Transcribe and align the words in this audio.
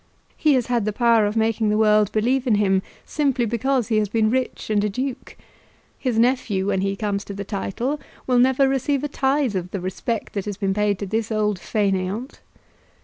He 0.35 0.55
has 0.55 0.65
had 0.65 0.85
the 0.85 0.93
power 0.93 1.27
of 1.27 1.37
making 1.37 1.69
the 1.69 1.77
world 1.77 2.11
believe 2.11 2.47
in 2.47 2.55
him 2.55 2.81
simply 3.05 3.45
because 3.45 3.89
he 3.89 3.97
has 3.97 4.09
been 4.09 4.31
rich 4.31 4.71
and 4.71 4.83
a 4.83 4.89
duke. 4.89 5.37
His 5.99 6.17
nephew, 6.17 6.69
when 6.69 6.81
he 6.81 6.95
comes 6.95 7.23
to 7.25 7.35
the 7.35 7.43
title, 7.43 7.99
will 8.25 8.39
never 8.39 8.67
receive 8.67 9.03
a 9.03 9.07
tithe 9.07 9.55
of 9.55 9.69
the 9.69 9.79
respect 9.79 10.33
that 10.33 10.45
has 10.45 10.57
been 10.57 10.73
paid 10.73 10.97
to 10.97 11.05
this 11.05 11.31
old 11.31 11.59
fainéant." 11.59 12.39